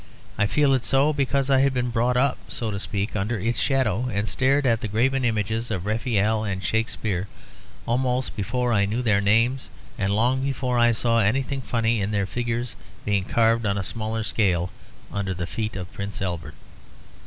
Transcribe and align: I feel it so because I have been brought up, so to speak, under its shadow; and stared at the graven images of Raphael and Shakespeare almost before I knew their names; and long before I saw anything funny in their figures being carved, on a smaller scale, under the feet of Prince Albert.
I 0.35 0.47
feel 0.47 0.73
it 0.73 0.83
so 0.83 1.13
because 1.13 1.51
I 1.51 1.59
have 1.59 1.75
been 1.75 1.91
brought 1.91 2.17
up, 2.17 2.39
so 2.49 2.71
to 2.71 2.79
speak, 2.79 3.15
under 3.15 3.39
its 3.39 3.59
shadow; 3.59 4.09
and 4.11 4.27
stared 4.27 4.65
at 4.65 4.81
the 4.81 4.87
graven 4.87 5.23
images 5.23 5.69
of 5.69 5.85
Raphael 5.85 6.43
and 6.43 6.63
Shakespeare 6.63 7.27
almost 7.85 8.35
before 8.35 8.73
I 8.73 8.85
knew 8.85 9.03
their 9.03 9.21
names; 9.21 9.69
and 9.99 10.15
long 10.15 10.41
before 10.43 10.79
I 10.79 10.91
saw 10.91 11.19
anything 11.19 11.61
funny 11.61 12.01
in 12.01 12.09
their 12.09 12.25
figures 12.25 12.75
being 13.05 13.25
carved, 13.25 13.63
on 13.67 13.77
a 13.77 13.83
smaller 13.83 14.23
scale, 14.23 14.71
under 15.13 15.35
the 15.35 15.45
feet 15.45 15.75
of 15.75 15.93
Prince 15.93 16.19
Albert. 16.19 16.55